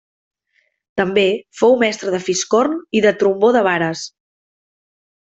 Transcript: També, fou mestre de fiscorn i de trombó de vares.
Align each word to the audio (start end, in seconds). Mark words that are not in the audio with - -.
També, 1.01 1.25
fou 1.59 1.75
mestre 1.83 2.13
de 2.15 2.21
fiscorn 2.29 2.73
i 2.99 3.03
de 3.07 3.11
trombó 3.19 3.51
de 3.57 3.61
vares. 3.69 4.03